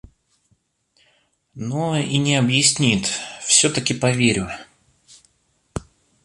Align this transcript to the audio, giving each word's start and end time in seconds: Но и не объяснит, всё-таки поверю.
Но 1.53 1.95
и 1.95 2.17
не 2.17 2.35
объяснит, 2.35 3.05
всё-таки 3.41 3.93
поверю. 3.93 4.49